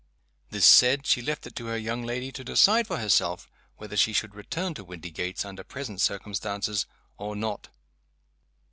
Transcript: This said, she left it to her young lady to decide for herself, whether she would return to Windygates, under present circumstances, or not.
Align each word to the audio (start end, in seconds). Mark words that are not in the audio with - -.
This 0.49 0.65
said, 0.65 1.05
she 1.05 1.21
left 1.21 1.45
it 1.45 1.55
to 1.57 1.67
her 1.67 1.77
young 1.77 2.01
lady 2.03 2.31
to 2.31 2.43
decide 2.43 2.87
for 2.87 2.97
herself, 2.97 3.47
whether 3.77 3.95
she 3.95 4.15
would 4.19 4.33
return 4.33 4.73
to 4.73 4.83
Windygates, 4.83 5.45
under 5.45 5.63
present 5.63 6.01
circumstances, 6.01 6.87
or 7.19 7.35
not. 7.35 7.67